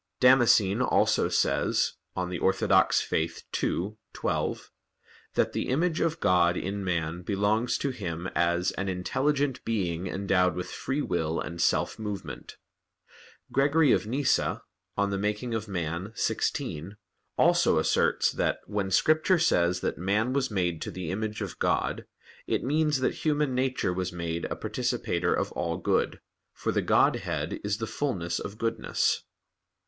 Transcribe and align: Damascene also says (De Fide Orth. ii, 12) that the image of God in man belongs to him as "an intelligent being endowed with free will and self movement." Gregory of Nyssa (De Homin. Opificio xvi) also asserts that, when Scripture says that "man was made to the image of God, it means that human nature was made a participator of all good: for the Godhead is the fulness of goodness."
Damascene 0.19 0.81
also 0.81 1.29
says 1.29 1.93
(De 2.17 2.25
Fide 2.39 2.41
Orth. 2.41 3.13
ii, 3.13 3.95
12) 4.13 4.71
that 5.35 5.53
the 5.53 5.69
image 5.69 5.99
of 6.01 6.19
God 6.19 6.57
in 6.57 6.83
man 6.83 7.21
belongs 7.21 7.77
to 7.77 7.91
him 7.91 8.25
as 8.33 8.71
"an 8.71 8.89
intelligent 8.89 9.63
being 9.63 10.07
endowed 10.07 10.55
with 10.55 10.71
free 10.71 11.03
will 11.03 11.39
and 11.39 11.61
self 11.61 11.99
movement." 11.99 12.57
Gregory 13.51 13.91
of 13.91 14.07
Nyssa 14.07 14.63
(De 14.97 15.01
Homin. 15.03 15.51
Opificio 15.53 16.13
xvi) 16.15 16.97
also 17.37 17.77
asserts 17.77 18.31
that, 18.31 18.61
when 18.65 18.89
Scripture 18.89 19.37
says 19.37 19.81
that 19.81 19.99
"man 19.99 20.33
was 20.33 20.49
made 20.49 20.81
to 20.81 20.89
the 20.89 21.11
image 21.11 21.41
of 21.43 21.59
God, 21.59 22.07
it 22.47 22.63
means 22.63 23.01
that 23.01 23.13
human 23.23 23.53
nature 23.53 23.93
was 23.93 24.11
made 24.11 24.45
a 24.45 24.55
participator 24.55 25.35
of 25.35 25.51
all 25.51 25.77
good: 25.77 26.19
for 26.53 26.71
the 26.71 26.81
Godhead 26.81 27.59
is 27.63 27.77
the 27.77 27.85
fulness 27.85 28.39
of 28.39 28.57
goodness." 28.57 29.21